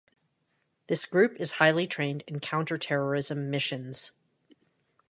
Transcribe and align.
This 0.87 1.05
group 1.05 1.39
is 1.39 1.51
highly 1.61 1.85
trained 1.85 2.23
in 2.25 2.39
counter-terrorism 2.39 3.51
missions. 3.51 4.13